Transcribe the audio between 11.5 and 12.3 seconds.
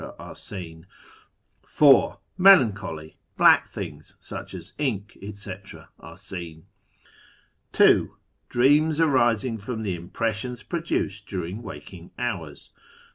Waking